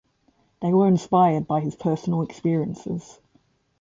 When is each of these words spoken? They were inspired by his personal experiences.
They 0.63 0.73
were 0.73 0.87
inspired 0.87 1.45
by 1.45 1.59
his 1.61 1.75
personal 1.75 2.23
experiences. 2.23 3.19